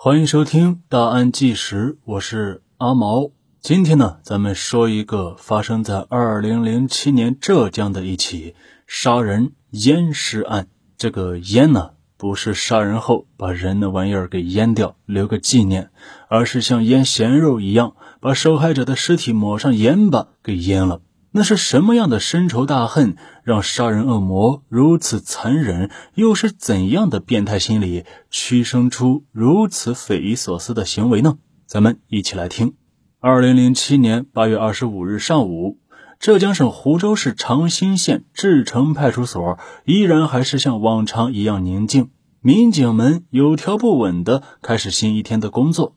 [0.00, 3.32] 欢迎收听《大案纪实》，我是阿毛。
[3.60, 8.54] 今天呢，咱们说一个发生在二零零七年浙江的一起
[8.86, 10.68] 杀人淹尸案。
[10.96, 15.90] 这个淹呢，不是杀人后把人的玩意儿给淹掉，留个纪念，
[16.28, 21.00] 而是像腌咸肉一样，把受害者的尸体抹上盐巴给腌了。
[21.38, 23.14] 那是什么样的深仇大恨，
[23.44, 25.88] 让杀人恶魔如此残忍？
[26.16, 31.38] 又是怎样的变态心理驱生出如此匪夷所思的行为呢？
[31.64, 32.74] 咱们一起来听。
[33.20, 35.78] 二零零七年八月二十五日上午，
[36.18, 42.10] 浙江省湖州市长兴县志城派出所依然还是像往常一样宁静，
[42.40, 45.94] 民警们有条不紊地开始新一天的工作。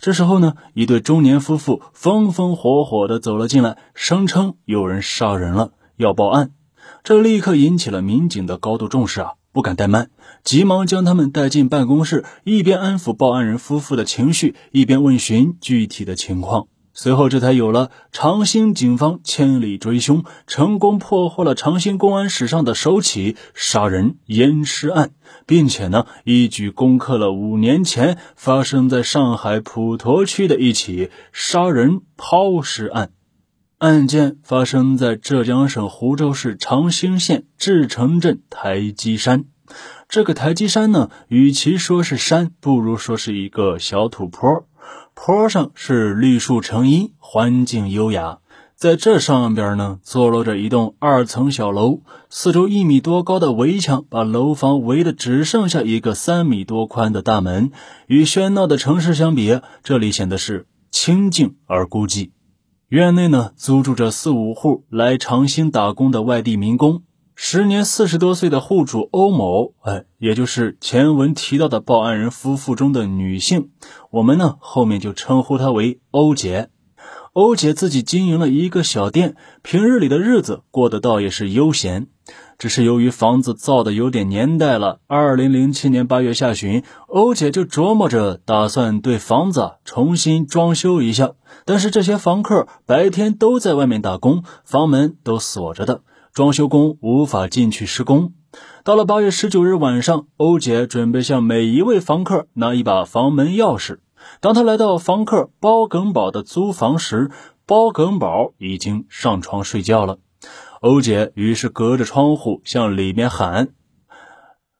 [0.00, 6.52] 这时候呢，一对中年夫妇风风火火的走了进来，声称有人杀人了，要报案。
[7.02, 10.10] 这立刻引起了民警的高度重视啊，不敢怠慢，
[10.44, 16.68] 急忙将他们带进办公室，一边安抚报案人夫妇的情绪，一边问询具体的情况。
[17.00, 25.12] 随后，这才有了长兴警方千里追凶，成功破获了长兴公安史上的首起杀人淹尸案，
[25.46, 33.12] 并且呢，一举攻克了五年前发生在上海普陀区的一起杀人抛尸案。
[33.78, 39.44] 案件发生在浙江省湖州市长兴县志城镇台基山。
[40.08, 44.66] 这个台基山呢，与其说是山，不如说是一个小土坡。
[45.20, 48.38] 坡上是绿树成荫，环境优雅。
[48.76, 57.72] 在这上边呢，坐落着一栋二层小楼，四周一米多高的围墙把楼房围的只剩下一个三米多宽的大门。
[58.06, 62.30] 与喧闹的城市相比，这里显得是清静而孤寂。
[62.86, 67.02] 院内呢，租住着四五户来长兴打工的外地民工。
[67.40, 73.70] 时年四十多岁的户主欧某，哎，也就是前文提到的报案人夫妇中的女性，
[74.10, 76.70] 我们呢后面就称呼她为欧姐。
[77.34, 82.08] 欧姐自己经营了一个小店，平日里的日子过得倒也是悠闲。
[82.58, 91.34] 只是由于房子造的有点年代了，二零零七年八月下旬，欧姐就琢磨着打算对房子重新装修一下。
[91.64, 96.02] 但是这些房客白天都在外面打工，房门都锁着的。
[96.38, 98.32] 装修工无法进去施工。
[98.84, 103.98] 到了八月十九日晚上，欧姐准备向每一位房客拿一把房门钥匙。
[104.38, 107.32] 当他来到房客包耿宝的租房时，
[107.66, 110.20] 包耿宝已经上床睡觉了。
[110.80, 113.70] 欧姐于是隔着窗户向里面喊：“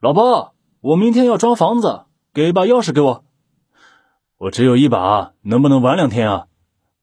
[0.01, 2.03] 老包，我明天要装房子，
[2.33, 3.25] 给把钥匙给我。
[4.37, 6.47] 我只有一把，能不能晚两天啊？”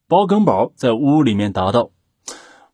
[0.08, 1.90] 包耿宝在屋里面答道。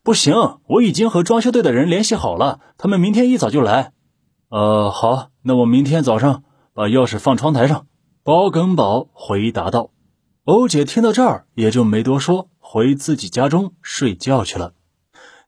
[0.04, 3.92] 不行，我已经和装修队的人联系好了，他们明天一早就来。
[4.48, 6.42] 呃，好，那我明天早上
[6.74, 7.86] 把钥匙放窗台上。
[8.24, 9.90] 包耿宝回答道。
[10.44, 14.72] 欧姐听到这儿也就没多说，回自己家中睡觉去了。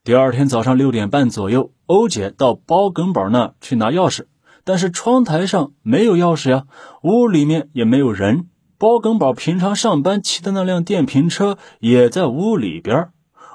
[0.04, 4.26] 第二天早上六点半左右，欧姐到包耿宝那儿去拿钥匙，
[4.62, 6.66] 但是窗台上没有钥匙呀，
[7.02, 8.48] 屋里面也没有人。
[8.78, 13.08] 包耿宝平常上班骑的那辆电瓶车也在屋里边。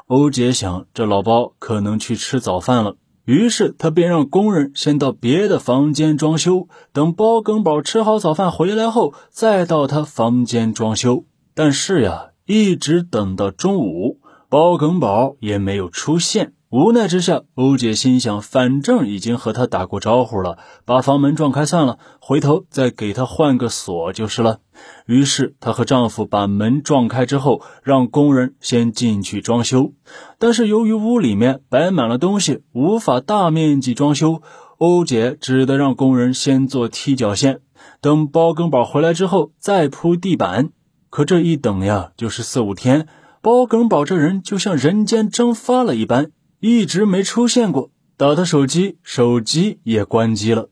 [0.09, 11.25] 欧杰想，这老包可能去吃早饭了，于是他便让工人先到别的房间装修，等包耿宝吃好早饭回来后，再到他房间装修。
[11.53, 14.17] 但是呀，一直等到中午，
[14.49, 16.53] 包耿宝也没有出现。
[16.71, 24.59] 无奈之下，欧姐心想，反正已经和他打过招呼了，把房门撞开算了，回头再给他换个锁就是了。
[25.07, 29.93] 于是，她和丈夫把门撞开之后，让工人先进去装修。
[30.37, 34.43] 但是由于屋里面摆满了东西，无法大面积装修，
[34.77, 37.61] 欧姐只得让工人先做踢脚线，
[37.99, 40.69] 等包根宝回来之后再铺地板。
[41.09, 43.07] 可这一等呀，就是四五天，
[43.41, 46.29] 包根宝这人就像人间蒸发了一般。
[46.59, 50.69] 一直没出现过，打他手机，手机也关机了。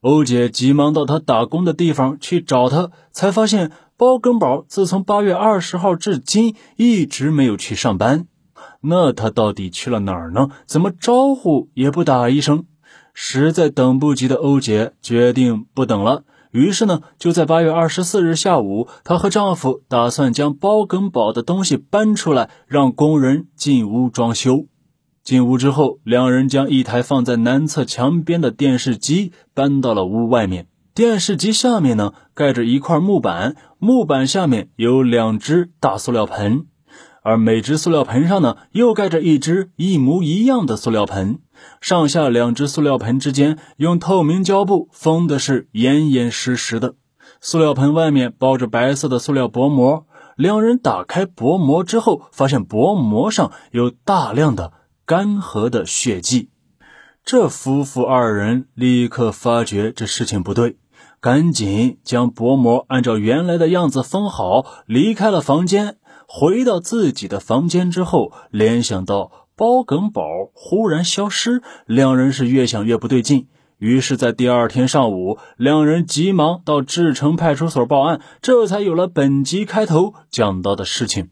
[0.00, 8.26] 欧姐急忙到他打工的地方去找他，才发现包根宝自从八月二十号至今一直没有去上班。
[8.80, 10.48] 那他到底去了哪儿呢？
[10.66, 12.64] 怎么招呼也不打一声？
[13.14, 24.66] 实在等不及的欧姐决定不等了，于是呢，就在八月二十四日下午，她和丈夫打算将包根宝的东西搬出来，让工人进屋装修。
[25.30, 30.66] 进屋之后，两人将一台放在南侧墙边的电视机搬到了屋外面。
[30.92, 36.66] 电视机下面呢，盖着一块木板，木板下面有两只大塑料盆，
[37.22, 41.38] 而每只塑料盆上呢，又盖着一只一模一样的塑料盆。
[41.80, 46.96] 上下两只塑料盆之间用透明胶布封的是严严实实的。
[47.40, 50.06] 塑料盆外面包着白色的塑料薄膜。
[50.34, 54.72] 两人打开薄膜之后，发现薄膜上有大量的
[55.10, 56.50] 干涸的血迹。
[57.24, 60.76] 这夫妇二人立刻发觉这事情不对，
[61.20, 65.96] 赶紧将薄膜按照原来的样子封好，离开了房间。
[66.28, 70.22] 回到自己的房间之后，联想到包梗宝
[70.52, 73.48] 忽然消失，两人是越想越不对劲。
[73.78, 81.30] 于是，在第二天上午，两人急忙到志城派出所报案，这才有了本集开头讲到的事情。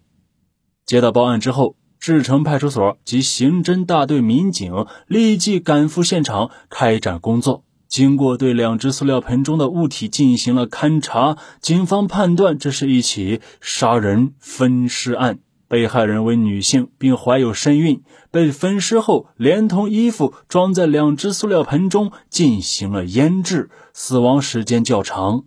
[0.84, 7.64] 接到报案之后，志城派出所及刑侦大队民警立即赶赴现场开展工作。
[7.88, 15.38] 经过对两只塑料盆中的物体进行了勘查，警方判断这是一起杀人分尸案。
[15.68, 25.44] 被害人为女性，并怀有身孕，被分尸后，连同衣服装在两只塑料盆中进行了腌制，死亡时间较长。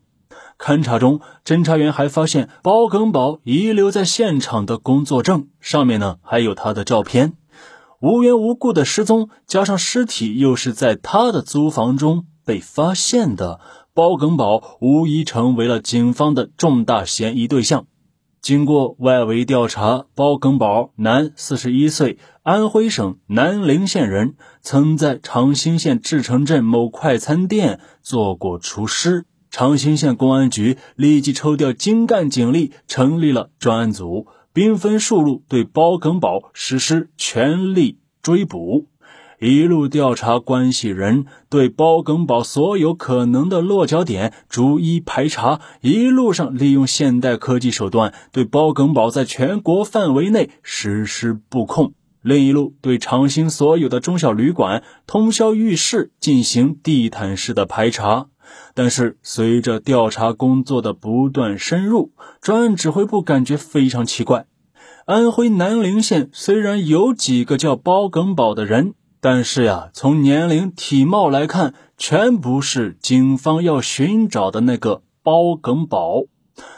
[0.61, 7.33] 勘查中，侦查员还发现包耿宝遗留在现场的工作证，上面呢还有他的照片。
[7.99, 13.59] 无缘无故的失踪，加上尸体又是在他的租房中被发现的，
[13.95, 17.87] 包耿宝无疑成为了警方的重大嫌疑对象。
[18.39, 29.25] 经过外围调查，包耿宝，男，四十一岁，安徽省南陵县人，曾在长兴县志城镇某快餐店做过厨师。
[29.51, 38.87] 长兴县公安局立即抽调精干警力，成立了专案组，兵分数路对包耿宝实施全力追捕。
[39.41, 45.59] 一路调查关系人，对包耿宝所有可能的落脚点逐一排查。
[45.81, 51.93] 一路上利用现代科技手段，对包耿宝在全国范围内实施布控。
[52.21, 58.27] 另一路对长兴所有的中小旅馆、通宵浴室进行地毯式的排查。
[58.73, 62.11] 但是，随着调查工作的不断深入，
[62.41, 64.45] 专案指挥部感觉非常奇怪。
[65.05, 68.93] 安徽南陵县虽然有几个叫包耿宝的人。
[69.23, 76.23] 但是呀，从年龄、体貌来看，全不是警方要寻找的那个包耿宝。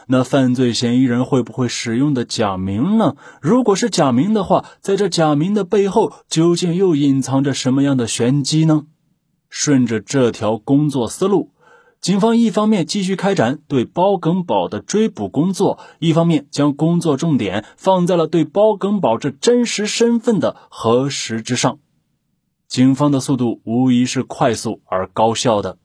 [0.08, 3.16] 那犯罪嫌疑人会不会使用的假名呢？
[3.42, 8.88] 如果是假名的话，在这假名的背后，究竟又隐藏着什么样的玄机呢？
[9.50, 11.53] 顺着这条工作思路，
[12.04, 21.80] 警方一方面继续开展对包耿宝的追捕工作，一方面将工作重点放在了对包耿宝这真实身份的核实之上。
[22.68, 25.78] 警方的速度无疑是快速而高效的。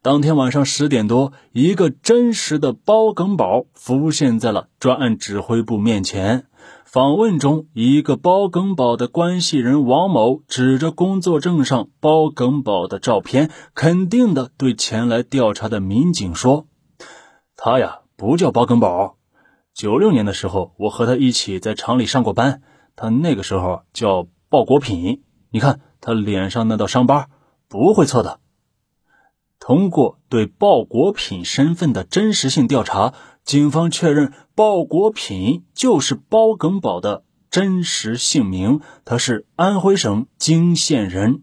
[0.00, 6.46] 当天晚上十点多，一个真实的包耿宝浮现在了专案指挥部面前。
[6.90, 16.66] 访问中，一个包耿宝的关系人王某指着工作证上包耿宝的照片，肯定的对前来调查的民警说
[17.56, 19.18] ：“他呀，不叫包耿宝。
[19.74, 22.62] 九六年的时候，我和他一起在厂里上过班。
[22.96, 25.24] 他那个时候叫鲍国品。
[25.50, 27.28] 你看。”他脸上那道伤疤
[27.68, 28.38] 不会错的。
[29.58, 38.80] 通过对鲍国品身份的真实性调查，警方确认鲍国品就是包耿宝的真实姓名。
[39.04, 41.42] 他是安徽省泾县人。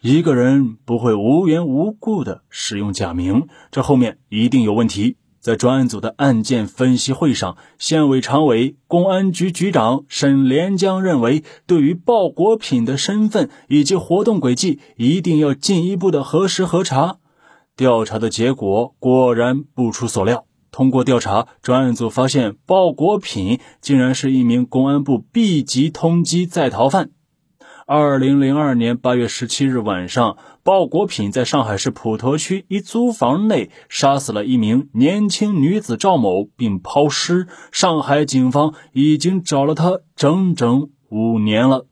[0.00, 5.18] 一个人不会无缘无故的使用假名，这后面一定有问题。
[5.38, 17.18] 在专案组的案件分析会上，县委常委、公安局局长沈连江认为，对于鲍国品的身份以及活动轨迹，一定要进一步的核实核查。
[17.76, 27.10] 调查的结果果然不出所料，通过调查，专案组发现鲍国品竟然是一名公安部 B 级通缉在逃犯。
[27.86, 37.48] 二零零二年八月十七日晚上，鲍国品在上海市普陀区一租房内杀死了一名年轻女子赵某，并抛尸。
[37.72, 41.86] 上海警方已经找了他整整五年了，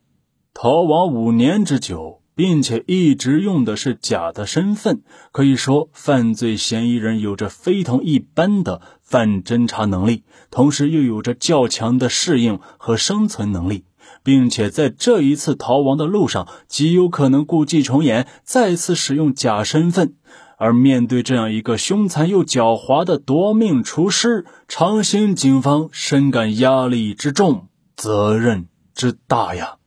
[0.55, 5.03] 逃亡五年之久，并且一直用的是假的身份。
[5.33, 13.87] 可以说，犯罪嫌疑人有着非同一般的反侦查能力，同时又有着较强的适应和生存能力。
[14.23, 20.15] 并且在这一次逃亡的路上，极有可能故伎重演，再次使用假身份。
[20.59, 27.67] 而面对这样一个凶残又狡猾的夺命厨师，长兴警方深感压力之重，
[27.97, 29.78] 责任之大呀！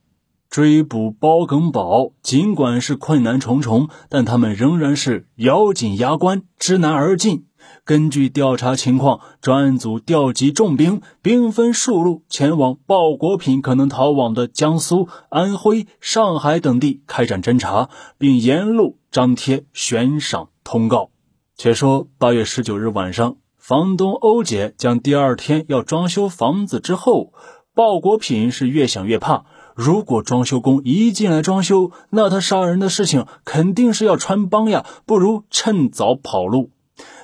[0.52, 7.46] 追捕包耿宝，尽管是困难重重，但他们仍然是咬紧牙关，知难而进。
[7.86, 21.12] 根据调查情况，专案组调集重兵，兵分数路前往鲍国品可能逃往的江苏、安徽、上海等地开展侦查，并沿路张贴悬赏通告。
[21.56, 27.32] 且说八月十九日晚上，房东欧姐将第二天要装修房子之后，
[27.74, 29.46] 鲍国品是越想越怕。
[29.76, 36.72] 如果装修工一进来装修，那他杀人的事情肯定是要穿帮呀，不如趁早跑路。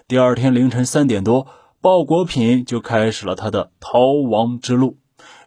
[0.08, 1.48] 第二天凌晨三点多，
[1.82, 4.98] 鲍国品就开始了他的逃亡之路。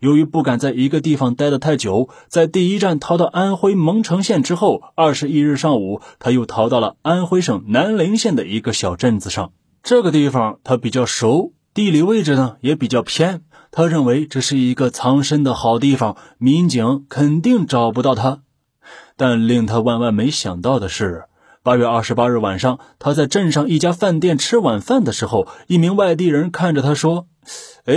[0.01, 9.53] 由于不敢在一个地方待得太久，在第一站逃到安徽蒙城县之后，二十一日上午，他又逃到了安徽省南陵县的一个小镇子上。
[9.83, 13.43] 这个地方他比较熟，地理位置呢也比较偏。
[13.71, 18.41] 他认为这是一个藏身的好地方，民警肯定找不到他。
[19.17, 21.27] 但令他万万没想到的是，
[21.63, 27.27] 八月二十八日晚上，他在镇上一家饭店吃晚饭的时候，一名外地人看着他说
[27.87, 27.95] ：“哎，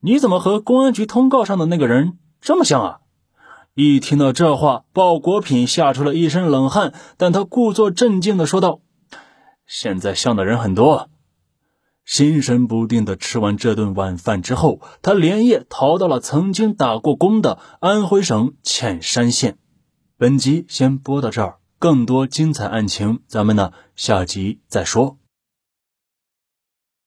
[0.00, 2.98] 你怎么和公安局通告上的那个人这么像啊？”
[3.74, 8.80] 一听到这话，鲍国品吓出了一身冷汗，但他故作镇静的说道
[9.68, 11.10] ：“现在像的人很多。”
[12.06, 19.58] 心神不定的吃完这顿晚饭之后，他连夜逃到了曾经打过工的安徽省潜山县。
[20.16, 25.18] 本集先播到这儿，更多精彩案情，咱们呢下集再说。